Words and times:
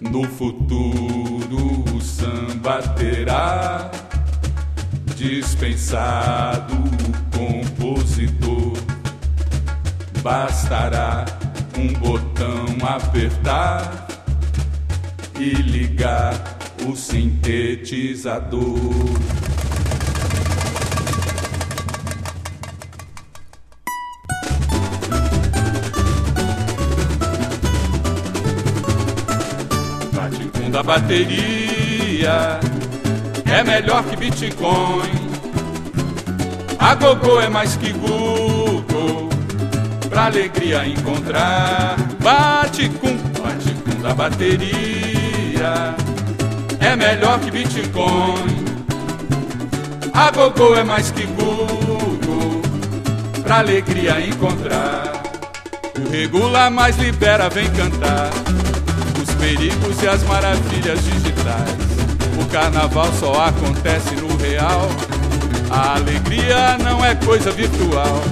No 0.00 0.22
futuro 0.22 1.84
o 1.92 2.00
samba 2.00 2.80
terá 2.96 3.90
dispensado 5.16 6.74
o 6.74 7.36
compositor. 7.36 8.78
Bastará 10.22 11.24
um 11.76 11.92
botão 11.94 12.66
apertar 12.86 14.06
e 15.36 15.50
ligar 15.50 16.32
o 16.86 16.94
sintetizador. 16.94 18.68
Da 30.78 30.82
bateria 30.84 32.60
é 33.52 33.64
melhor 33.64 34.04
que 34.04 34.14
Bitcoin. 34.14 35.10
A 36.78 36.94
Gogô 36.94 37.40
é 37.40 37.48
mais 37.48 37.74
que 37.74 37.92
Google, 37.94 39.28
pra 40.08 40.26
alegria 40.26 40.86
encontrar. 40.86 41.96
Bate 42.22 42.88
com, 42.90 43.16
bate 43.42 43.74
com 43.84 44.02
da 44.02 44.14
bateria, 44.14 45.96
é 46.78 46.94
melhor 46.94 47.40
que 47.40 47.50
Bitcoin. 47.50 48.64
A 50.14 50.30
Gogô 50.30 50.76
é 50.76 50.84
mais 50.84 51.10
que 51.10 51.26
Google, 51.26 52.62
pra 53.42 53.58
alegria 53.58 54.20
encontrar. 54.20 55.24
O 55.98 56.08
regula 56.08 56.70
mais 56.70 56.96
libera, 56.98 57.48
vem 57.48 57.68
cantar 57.72 58.30
perigos 59.38 60.02
e 60.02 60.08
as 60.08 60.22
maravilhas 60.24 60.98
digitais. 61.04 61.88
O 62.40 62.44
carnaval 62.46 63.10
só 63.18 63.46
acontece 63.46 64.14
no 64.16 64.36
real. 64.36 64.88
A 65.70 65.96
alegria 65.96 66.76
não 66.78 67.04
é 67.04 67.14
coisa 67.14 67.50
virtual. 67.50 68.22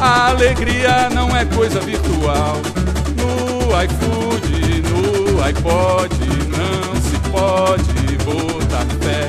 A 0.00 0.28
alegria 0.28 1.08
não 1.10 1.34
é 1.36 1.44
coisa 1.44 1.80
virtual. 1.80 2.56
No 3.16 3.82
iFood, 3.82 4.82
no 4.82 5.42
iPod, 5.42 6.14
não 6.56 6.94
se 7.00 7.18
pode 7.30 8.16
botar 8.24 8.86
fé. 9.00 9.28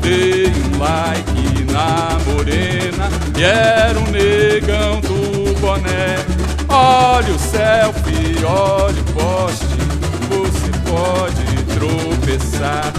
Dei 0.00 0.46
um 0.46 0.78
like 0.78 1.64
na 1.72 2.18
morena 2.30 3.08
e 3.36 3.42
era 3.42 3.98
um 3.98 4.10
negão 4.10 5.00
do 5.00 5.58
boné. 5.60 6.16
Olha 6.68 7.32
o 7.32 7.38
selfie, 7.38 8.44
olha 8.44 8.83
tropeçar 12.64 12.92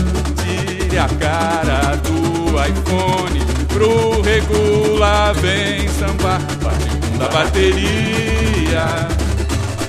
tire 0.43 0.97
a 0.97 1.07
cara 1.19 1.95
do 1.97 2.51
iPhone 2.63 3.39
pro 3.67 4.21
regula, 4.21 5.33
vem 5.33 5.87
sambar. 5.89 6.39
Bate 6.61 7.17
da 7.17 7.27
bateria 7.29 9.07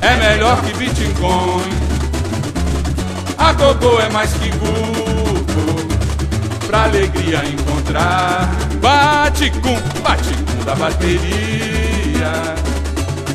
é 0.00 0.16
melhor 0.16 0.62
que 0.62 0.72
Bitcoin. 0.74 1.76
A 3.38 3.52
Gogô 3.52 4.00
é 4.00 4.08
mais 4.10 4.32
que 4.32 4.50
Google, 4.50 5.88
pra 6.66 6.84
alegria 6.84 7.42
encontrar. 7.44 8.50
Bate 8.80 9.50
com, 9.50 9.78
bate 10.00 10.30
com 10.30 10.64
da 10.64 10.74
bateria 10.74 12.32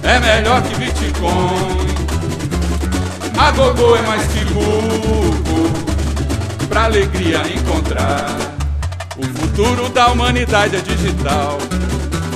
é 0.03 0.19
melhor 0.19 0.62
que 0.64 0.75
Bitcoin. 0.75 1.92
A 3.38 3.52
Gogô 3.52 3.95
é 3.95 4.02
mais 4.02 4.23
que 4.28 4.44
Google 4.53 5.81
pra 6.72 6.86
alegria 6.86 7.42
encontrar. 7.54 8.26
O 9.18 9.26
futuro 9.26 9.90
da 9.90 10.08
humanidade 10.08 10.78
é 10.78 10.80
digital. 10.80 11.58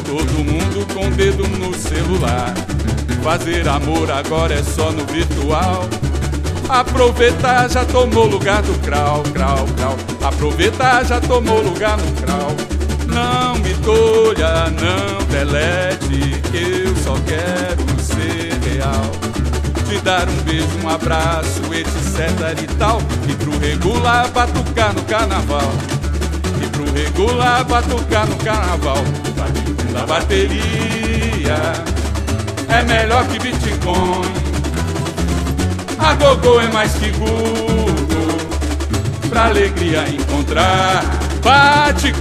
Todo 0.05 0.43
mundo 0.43 0.85
com 0.93 1.09
dedo 1.11 1.47
no 1.47 1.73
celular. 1.73 2.53
Fazer 3.23 3.67
amor 3.67 4.11
agora 4.11 4.53
é 4.53 4.61
só 4.61 4.91
no 4.91 5.05
virtual. 5.05 5.87
Aproveitar 6.67 7.69
já 7.69 7.85
tomou 7.85 8.25
lugar 8.25 8.61
do 8.61 8.77
crau, 8.81 9.23
crau, 9.33 9.65
crau. 9.77 9.95
Aproveitar 10.21 11.05
já 11.05 11.21
tomou 11.21 11.61
lugar 11.61 11.97
no 11.97 12.11
crau. 12.21 12.51
Não 13.07 13.55
me 13.55 13.73
tolha, 13.75 14.69
não 14.69 15.25
delete, 15.27 16.41
que 16.51 16.83
eu 16.83 16.95
só 16.97 17.15
quero 17.25 17.84
dar 20.05 20.29
um 20.29 20.43
beijo, 20.43 20.67
um 20.83 20.87
abraço, 20.87 21.61
etc 21.73 22.63
e 22.63 22.67
tal. 22.77 23.01
E 23.27 23.33
pro 23.33 23.57
regular 23.57 24.29
batucar 24.29 24.93
no 24.93 25.01
carnaval. 25.03 25.71
E 26.63 26.67
pro 26.67 26.85
regular 26.93 27.65
batucar 27.65 28.27
no 28.27 28.35
carnaval. 28.37 29.03
Bate 29.35 29.91
da 29.91 30.05
bateria 30.05 31.57
é 32.69 32.83
melhor 32.83 33.25
que 33.27 33.39
Bitcoin. 33.39 34.31
A 35.97 36.13
Gogô 36.13 36.61
é 36.61 36.67
mais 36.67 36.93
que 36.93 37.09
Google. 37.11 38.37
Pra 39.27 39.45
alegria 39.47 40.07
encontrar. 40.07 41.03
Bate 41.43 42.13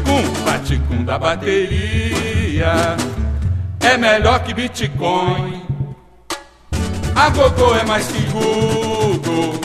com 0.87 1.05
da 1.05 1.19
bateria 1.19 2.97
é 3.81 3.99
melhor 3.99 4.41
que 4.41 4.55
Bitcoin. 4.55 5.64
A 7.15 7.31
Gogô 7.31 7.75
é 7.77 7.85
mais 7.85 8.09
que 8.09 8.21
Google, 8.31 9.61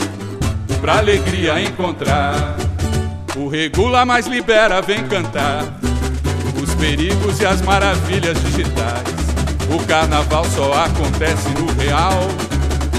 pra 0.80 0.98
alegria 0.98 1.60
encontrar. 1.60 2.56
O 3.36 3.48
regula 3.48 4.04
mais 4.04 4.26
libera, 4.26 4.80
vem 4.80 5.04
cantar. 5.06 5.64
Os 6.62 6.74
perigos 6.74 7.40
e 7.40 7.46
as 7.46 7.60
maravilhas 7.62 8.40
digitais. 8.42 9.02
O 9.68 9.84
carnaval 9.84 10.44
só 10.44 10.84
acontece 10.84 11.48
no 11.50 11.72
real. 11.80 12.28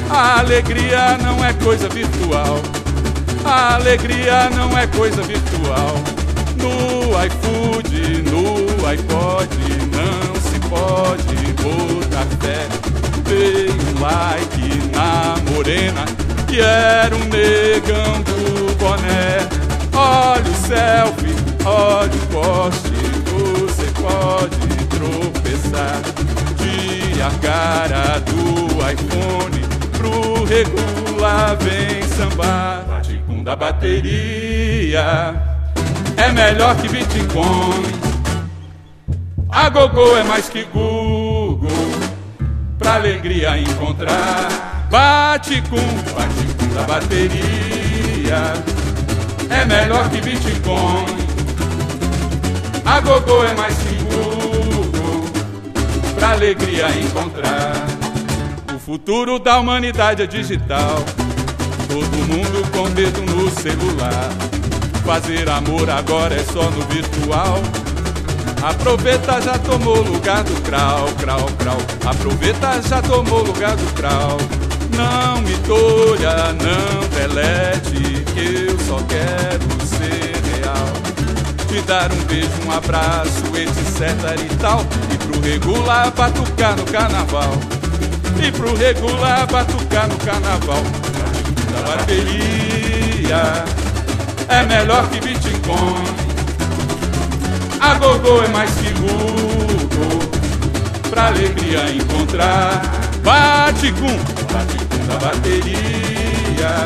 A 0.09 0.40
alegria 0.40 1.17
não 1.17 1.44
é 1.44 1.53
coisa 1.53 1.88
virtual. 1.88 2.59
A 3.45 3.75
alegria 3.75 4.50
não 4.50 4.78
é 4.78 4.85
coisa 4.88 5.22
virtual. 5.22 5.95
No 6.57 7.11
iFood, 7.25 8.22
no 8.29 8.88
iPod, 8.88 9.57
não 9.91 10.35
se 10.41 10.59
pode 10.69 11.53
olha 21.66 22.11
o 22.11 22.27
poste, 22.27 22.91
você 23.31 23.85
pode 24.01 24.57
tropeçar. 24.88 26.01
Tire 26.57 27.22
a 27.22 27.31
cara 27.39 28.19
do 28.19 28.72
iPhone 28.91 29.61
pro 29.97 30.44
regula, 30.45 31.55
vem 31.55 32.01
sambar. 32.03 32.85
Bate 32.88 33.22
com 33.27 33.44
da 33.44 33.55
bateria 33.55 35.51
é 36.22 36.31
melhor 36.31 36.75
que 36.77 36.88
Bitcoin. 36.88 37.83
A 39.49 39.69
Gogô 39.69 40.16
é 40.17 40.23
mais 40.23 40.49
que 40.49 40.63
Google 40.66 41.69
pra 42.78 42.95
alegria 42.95 43.57
encontrar. 43.57 44.88
Bate 44.89 45.61
com, 45.63 45.78
bate 46.13 46.53
com 46.57 46.75
da 46.75 46.83
bateria, 46.83 48.53
é 49.49 49.66
melhor 49.66 50.09
que 50.09 50.22
Bitcoin. 50.22 51.00
A 52.91 53.00
Gogô 53.00 53.41
é 53.46 53.56
mais 53.56 53.74
seguro, 53.74 55.24
pra 56.13 56.31
alegria 56.31 56.90
encontrar. 57.00 57.72
O 58.75 58.78
futuro 58.78 59.40
da 59.40 59.62
humanidade 59.62 60.24
é 60.24 60.28
digital, 60.28 61.02
todo 61.88 62.17
mundo 62.28 62.70
com 62.73 62.90
dedo 62.90 63.22
no 63.22 63.49
celular. 63.49 64.29
Fazer 65.05 65.49
amor 65.49 65.90
agora 65.90 66.35
é 66.35 66.43
só 66.43 66.70
no 66.70 66.82
virtual. 66.88 67.61
Aproveita, 68.61 69.41
já 69.41 69.58
tomou 69.58 70.02
lugar 70.02 70.44
do 70.44 70.61
crau, 70.61 71.05
crau, 71.17 71.46
crau. 71.59 71.78
Aproveita, 72.05 72.82
já 72.82 73.02
tomou 73.02 73.41
lugar 73.41 73.78
do 73.78 73.94
crau. 73.94 74.37
Não 74.97 75.41
me 75.44 75.58
tolha, 75.59 76.52
não 76.52 77.08
delete, 77.08 78.22
que 78.34 78.67
eu 78.67 78.78
só 78.79 78.97
quero 79.08 79.85
ser. 79.87 80.30
Te 81.72 81.79
dar 81.84 82.12
um 82.12 82.23
beijo, 82.26 82.50
um 82.68 82.72
abraço, 82.73 83.46
etc 83.56 84.41
e 84.44 84.56
tal. 84.58 84.82
E 85.09 85.18
pro 85.18 85.40
regular 85.40 86.12
batucar 86.12 86.76
no 86.76 86.84
carnaval. 86.84 87.53
E 88.46 88.52
pro 88.52 88.76
regular 88.76 89.47
batucar 89.47 90.09
no 90.09 90.18
carnaval. 90.18 90.84
Da 91.72 91.96
bateria 91.96 93.64
é 94.50 94.64
melhor 94.66 95.09
que 95.12 95.22
Bitcoin. 95.22 96.03
A 97.79 97.94
Gogô 97.94 98.44
é 98.44 98.50
mais 98.50 98.72
Google, 99.00 100.29
pra 101.09 101.28
alegria 101.28 101.90
encontrar. 101.90 102.82
Bate 103.23 103.94
com, 103.94 104.18
bate 104.52 104.78
da 105.08 105.18
bateria, 105.26 106.85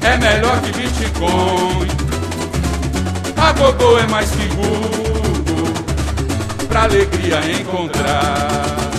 é 0.00 0.16
melhor 0.16 0.60
que 0.60 0.72
Bitcoin. 0.78 1.99
A 3.50 3.52
Gogô 3.52 3.98
é 3.98 4.06
mais 4.06 4.30
que 4.30 4.48
pra 6.68 6.84
alegria 6.84 7.40
encontrar. 7.60 8.89